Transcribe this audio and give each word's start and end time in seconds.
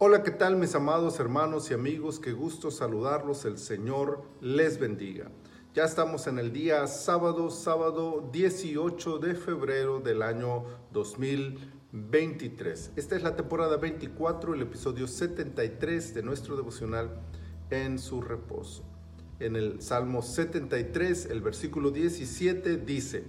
Hola, 0.00 0.22
¿qué 0.22 0.30
tal 0.30 0.54
mis 0.54 0.76
amados 0.76 1.18
hermanos 1.18 1.72
y 1.72 1.74
amigos? 1.74 2.20
Qué 2.20 2.32
gusto 2.32 2.70
saludarlos, 2.70 3.44
el 3.44 3.58
Señor 3.58 4.22
les 4.40 4.78
bendiga. 4.78 5.28
Ya 5.74 5.82
estamos 5.82 6.28
en 6.28 6.38
el 6.38 6.52
día 6.52 6.86
sábado, 6.86 7.50
sábado 7.50 8.30
18 8.32 9.18
de 9.18 9.34
febrero 9.34 9.98
del 9.98 10.22
año 10.22 10.66
2023. 10.92 12.92
Esta 12.94 13.16
es 13.16 13.24
la 13.24 13.34
temporada 13.34 13.76
24, 13.76 14.54
el 14.54 14.62
episodio 14.62 15.08
73 15.08 16.14
de 16.14 16.22
nuestro 16.22 16.54
devocional 16.54 17.20
en 17.70 17.98
su 17.98 18.20
reposo. 18.20 18.84
En 19.40 19.56
el 19.56 19.82
Salmo 19.82 20.22
73, 20.22 21.26
el 21.26 21.40
versículo 21.40 21.90
17 21.90 22.76
dice, 22.76 23.24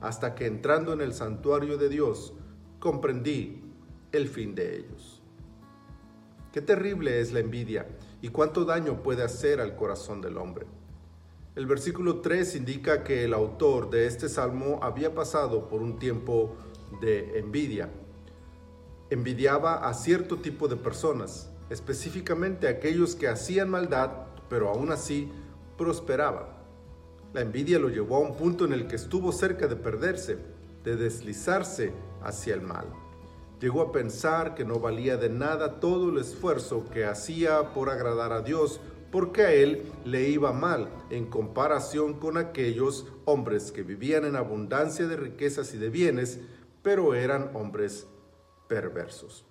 hasta 0.00 0.34
que 0.34 0.46
entrando 0.46 0.94
en 0.94 1.02
el 1.02 1.12
santuario 1.12 1.76
de 1.76 1.90
Dios, 1.90 2.32
comprendí 2.78 3.60
el 4.12 4.26
fin 4.26 4.54
de 4.54 4.78
ellos. 4.78 5.17
Qué 6.58 6.62
terrible 6.62 7.20
es 7.20 7.32
la 7.32 7.38
envidia 7.38 7.86
y 8.20 8.30
cuánto 8.30 8.64
daño 8.64 9.00
puede 9.00 9.22
hacer 9.22 9.60
al 9.60 9.76
corazón 9.76 10.20
del 10.20 10.36
hombre. 10.38 10.66
El 11.54 11.66
versículo 11.66 12.20
3 12.20 12.56
indica 12.56 13.04
que 13.04 13.22
el 13.22 13.32
autor 13.32 13.90
de 13.90 14.08
este 14.08 14.28
salmo 14.28 14.80
había 14.82 15.14
pasado 15.14 15.68
por 15.68 15.82
un 15.82 16.00
tiempo 16.00 16.56
de 17.00 17.38
envidia. 17.38 17.90
Envidiaba 19.08 19.88
a 19.88 19.94
cierto 19.94 20.38
tipo 20.38 20.66
de 20.66 20.74
personas, 20.74 21.48
específicamente 21.70 22.66
aquellos 22.66 23.14
que 23.14 23.28
hacían 23.28 23.70
maldad, 23.70 24.10
pero 24.50 24.68
aún 24.68 24.90
así 24.90 25.30
prosperaban. 25.76 26.46
La 27.34 27.42
envidia 27.42 27.78
lo 27.78 27.88
llevó 27.88 28.16
a 28.16 28.28
un 28.28 28.36
punto 28.36 28.64
en 28.64 28.72
el 28.72 28.88
que 28.88 28.96
estuvo 28.96 29.30
cerca 29.30 29.68
de 29.68 29.76
perderse, 29.76 30.38
de 30.82 30.96
deslizarse 30.96 31.92
hacia 32.24 32.54
el 32.54 32.62
mal. 32.62 32.86
Llegó 33.60 33.82
a 33.82 33.92
pensar 33.92 34.54
que 34.54 34.64
no 34.64 34.78
valía 34.78 35.16
de 35.16 35.28
nada 35.28 35.80
todo 35.80 36.10
el 36.10 36.18
esfuerzo 36.18 36.84
que 36.92 37.04
hacía 37.04 37.74
por 37.74 37.90
agradar 37.90 38.32
a 38.32 38.42
Dios, 38.42 38.80
porque 39.10 39.42
a 39.42 39.52
él 39.52 39.90
le 40.04 40.28
iba 40.28 40.52
mal 40.52 40.88
en 41.10 41.26
comparación 41.26 42.14
con 42.14 42.36
aquellos 42.36 43.06
hombres 43.24 43.72
que 43.72 43.82
vivían 43.82 44.24
en 44.24 44.36
abundancia 44.36 45.08
de 45.08 45.16
riquezas 45.16 45.74
y 45.74 45.78
de 45.78 45.90
bienes, 45.90 46.40
pero 46.82 47.14
eran 47.14 47.50
hombres 47.54 48.06
perversos. 48.68 49.44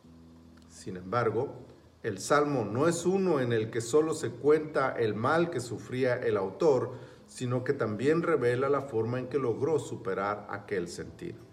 Sin 0.70 0.96
embargo, 0.96 1.56
el 2.04 2.20
Salmo 2.20 2.64
no 2.64 2.88
es 2.88 3.06
uno 3.06 3.42
en 3.42 3.52
el 3.52 3.70
que 3.72 3.82
solo 3.82 4.14
se 4.14 4.30
cuenta 4.30 4.92
el 4.92 5.16
mal 5.16 5.50
que 5.50 5.60
sufría 5.60 6.16
el 6.16 6.38
autor, 6.38 6.92
sino 7.28 7.66
que 7.66 7.74
también 7.74 8.22
revela 8.22 8.70
la 8.70 8.82
forma 8.82 9.20
en 9.20 9.28
que 9.28 9.38
logró 9.38 9.80
superar 9.80 10.48
aquel 10.50 10.88
sentido. 10.88 11.47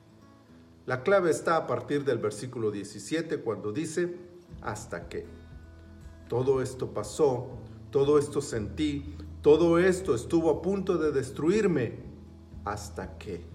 La 0.86 1.02
clave 1.02 1.30
está 1.30 1.56
a 1.56 1.66
partir 1.66 2.04
del 2.04 2.18
versículo 2.18 2.70
17 2.70 3.40
cuando 3.40 3.72
dice, 3.72 4.16
hasta 4.60 5.08
que. 5.08 5.24
Todo 6.28 6.60
esto 6.60 6.92
pasó, 6.92 7.48
todo 7.90 8.18
esto 8.18 8.42
sentí, 8.42 9.16
todo 9.40 9.78
esto 9.78 10.14
estuvo 10.14 10.50
a 10.50 10.60
punto 10.60 10.98
de 10.98 11.10
destruirme, 11.10 12.00
hasta 12.66 13.16
que. 13.16 13.46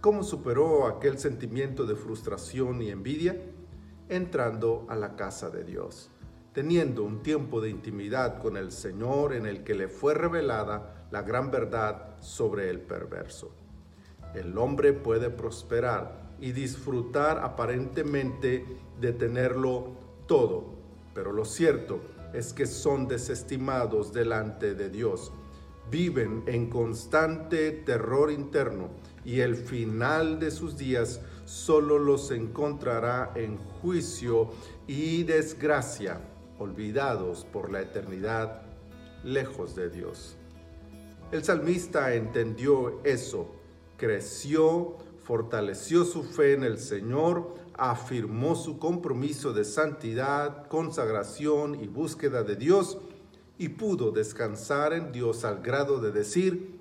¿Cómo 0.00 0.22
superó 0.22 0.86
aquel 0.86 1.18
sentimiento 1.18 1.86
de 1.86 1.96
frustración 1.96 2.82
y 2.82 2.90
envidia? 2.90 3.36
Entrando 4.08 4.86
a 4.88 4.94
la 4.94 5.16
casa 5.16 5.50
de 5.50 5.64
Dios, 5.64 6.10
teniendo 6.52 7.02
un 7.02 7.24
tiempo 7.24 7.60
de 7.60 7.70
intimidad 7.70 8.40
con 8.40 8.56
el 8.56 8.70
Señor 8.70 9.32
en 9.32 9.46
el 9.46 9.64
que 9.64 9.74
le 9.74 9.88
fue 9.88 10.14
revelada 10.14 11.08
la 11.10 11.22
gran 11.22 11.50
verdad 11.50 12.14
sobre 12.20 12.70
el 12.70 12.80
perverso. 12.80 13.52
El 14.34 14.56
hombre 14.58 14.92
puede 14.92 15.30
prosperar 15.30 16.23
y 16.40 16.52
disfrutar 16.52 17.38
aparentemente 17.38 18.64
de 19.00 19.12
tenerlo 19.12 19.92
todo. 20.26 20.74
Pero 21.14 21.32
lo 21.32 21.44
cierto 21.44 22.00
es 22.32 22.52
que 22.52 22.66
son 22.66 23.06
desestimados 23.06 24.12
delante 24.12 24.74
de 24.74 24.90
Dios. 24.90 25.32
Viven 25.90 26.42
en 26.46 26.68
constante 26.68 27.70
terror 27.70 28.30
interno 28.30 28.90
y 29.24 29.40
el 29.40 29.54
final 29.54 30.40
de 30.40 30.50
sus 30.50 30.76
días 30.76 31.20
solo 31.44 31.98
los 31.98 32.30
encontrará 32.30 33.32
en 33.34 33.58
juicio 33.58 34.50
y 34.86 35.22
desgracia, 35.24 36.20
olvidados 36.58 37.44
por 37.44 37.70
la 37.70 37.82
eternidad, 37.82 38.62
lejos 39.22 39.74
de 39.76 39.90
Dios. 39.90 40.36
El 41.32 41.44
salmista 41.44 42.14
entendió 42.14 43.02
eso, 43.04 43.54
creció 43.96 44.96
fortaleció 45.24 46.04
su 46.04 46.22
fe 46.22 46.52
en 46.52 46.64
el 46.64 46.78
Señor, 46.78 47.54
afirmó 47.72 48.54
su 48.54 48.78
compromiso 48.78 49.52
de 49.52 49.64
santidad, 49.64 50.68
consagración 50.68 51.82
y 51.82 51.86
búsqueda 51.86 52.42
de 52.42 52.56
Dios 52.56 52.98
y 53.56 53.70
pudo 53.70 54.12
descansar 54.12 54.92
en 54.92 55.12
Dios 55.12 55.44
al 55.44 55.62
grado 55.62 56.00
de 56.00 56.12
decir, 56.12 56.78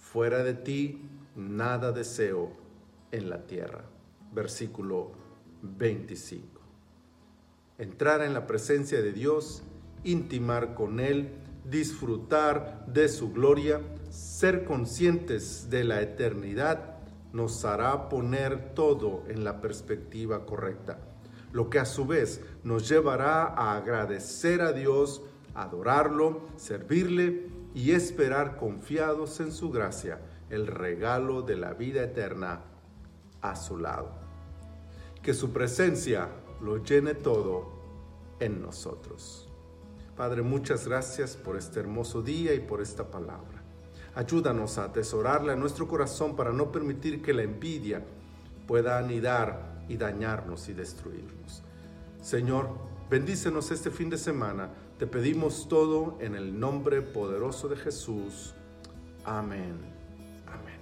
fuera 0.00 0.42
de 0.42 0.54
ti 0.54 1.02
nada 1.36 1.92
deseo 1.92 2.52
en 3.12 3.28
la 3.28 3.46
tierra. 3.46 3.84
Versículo 4.32 5.12
25. 5.62 6.46
Entrar 7.76 8.22
en 8.22 8.32
la 8.32 8.46
presencia 8.46 9.02
de 9.02 9.12
Dios, 9.12 9.62
intimar 10.04 10.74
con 10.74 11.00
Él, 11.00 11.34
disfrutar 11.68 12.86
de 12.86 13.08
su 13.08 13.32
gloria, 13.32 13.80
ser 14.10 14.64
conscientes 14.64 15.68
de 15.70 15.84
la 15.84 16.00
eternidad 16.00 16.93
nos 17.34 17.64
hará 17.64 18.08
poner 18.08 18.74
todo 18.74 19.24
en 19.28 19.42
la 19.44 19.60
perspectiva 19.60 20.46
correcta, 20.46 21.00
lo 21.52 21.68
que 21.68 21.80
a 21.80 21.84
su 21.84 22.06
vez 22.06 22.40
nos 22.62 22.88
llevará 22.88 23.46
a 23.46 23.76
agradecer 23.76 24.62
a 24.62 24.72
Dios, 24.72 25.20
adorarlo, 25.52 26.42
servirle 26.56 27.50
y 27.74 27.90
esperar 27.90 28.56
confiados 28.56 29.40
en 29.40 29.50
su 29.50 29.70
gracia 29.70 30.20
el 30.48 30.68
regalo 30.68 31.42
de 31.42 31.56
la 31.56 31.74
vida 31.74 32.04
eterna 32.04 32.62
a 33.42 33.56
su 33.56 33.78
lado. 33.78 34.12
Que 35.20 35.34
su 35.34 35.52
presencia 35.52 36.28
lo 36.60 36.84
llene 36.84 37.14
todo 37.14 37.72
en 38.38 38.62
nosotros. 38.62 39.48
Padre, 40.16 40.42
muchas 40.42 40.86
gracias 40.86 41.36
por 41.36 41.56
este 41.56 41.80
hermoso 41.80 42.22
día 42.22 42.54
y 42.54 42.60
por 42.60 42.80
esta 42.80 43.10
palabra. 43.10 43.53
Ayúdanos 44.14 44.78
a 44.78 44.84
atesorarla 44.84 45.54
en 45.54 45.60
nuestro 45.60 45.88
corazón 45.88 46.36
para 46.36 46.52
no 46.52 46.70
permitir 46.70 47.20
que 47.20 47.32
la 47.32 47.42
envidia 47.42 48.04
pueda 48.66 48.98
anidar 48.98 49.84
y 49.88 49.96
dañarnos 49.96 50.68
y 50.68 50.72
destruirnos. 50.72 51.62
Señor, 52.22 52.68
bendícenos 53.10 53.70
este 53.70 53.90
fin 53.90 54.10
de 54.10 54.16
semana. 54.16 54.70
Te 54.98 55.06
pedimos 55.06 55.68
todo 55.68 56.16
en 56.20 56.36
el 56.36 56.58
nombre 56.58 57.02
poderoso 57.02 57.68
de 57.68 57.76
Jesús. 57.76 58.54
Amén. 59.24 59.74
Amén. 60.46 60.78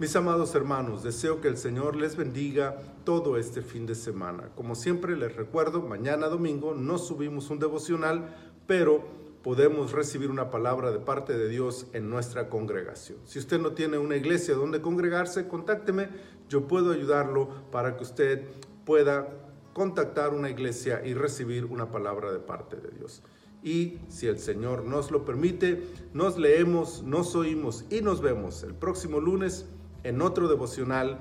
Mis 0.00 0.16
amados 0.16 0.52
hermanos, 0.56 1.04
deseo 1.04 1.40
que 1.40 1.46
el 1.46 1.56
Señor 1.56 1.94
les 1.94 2.16
bendiga 2.16 2.76
todo 3.04 3.38
este 3.38 3.62
fin 3.62 3.86
de 3.86 3.94
semana. 3.94 4.48
Como 4.56 4.74
siempre 4.74 5.16
les 5.16 5.36
recuerdo, 5.36 5.80
mañana 5.80 6.26
domingo 6.26 6.74
no 6.74 6.98
subimos 6.98 7.50
un 7.50 7.60
devocional, 7.60 8.34
pero 8.66 9.04
podemos 9.44 9.92
recibir 9.92 10.30
una 10.30 10.50
palabra 10.50 10.90
de 10.90 10.98
parte 10.98 11.36
de 11.36 11.48
Dios 11.50 11.86
en 11.92 12.08
nuestra 12.08 12.48
congregación. 12.48 13.18
Si 13.26 13.38
usted 13.38 13.60
no 13.60 13.72
tiene 13.72 13.98
una 13.98 14.16
iglesia 14.16 14.54
donde 14.54 14.80
congregarse, 14.80 15.46
contácteme, 15.46 16.08
yo 16.48 16.66
puedo 16.66 16.92
ayudarlo 16.92 17.50
para 17.70 17.94
que 17.98 18.04
usted 18.04 18.42
pueda 18.86 19.28
contactar 19.74 20.32
una 20.32 20.48
iglesia 20.48 21.04
y 21.04 21.12
recibir 21.12 21.66
una 21.66 21.90
palabra 21.90 22.32
de 22.32 22.38
parte 22.38 22.76
de 22.76 22.88
Dios. 22.96 23.22
Y 23.62 23.98
si 24.08 24.28
el 24.28 24.38
Señor 24.38 24.82
nos 24.84 25.10
lo 25.10 25.26
permite, 25.26 25.88
nos 26.14 26.38
leemos, 26.38 27.02
nos 27.02 27.36
oímos 27.36 27.84
y 27.90 28.00
nos 28.00 28.22
vemos 28.22 28.62
el 28.62 28.74
próximo 28.74 29.20
lunes 29.20 29.66
en 30.04 30.22
otro 30.22 30.48
devocional 30.48 31.18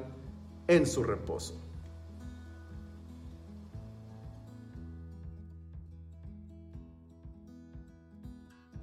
en 0.68 0.88
su 0.88 1.04
reposo. 1.04 1.60